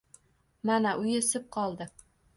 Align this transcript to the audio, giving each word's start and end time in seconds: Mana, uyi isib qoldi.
Mana, 0.69 0.93
uyi 1.03 1.15
isib 1.25 1.47
qoldi. 1.59 1.91